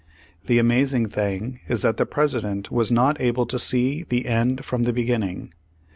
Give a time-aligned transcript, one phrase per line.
[0.47, 4.81] The amazing thing is that the President was not able to see the end from
[4.81, 5.53] the beginning.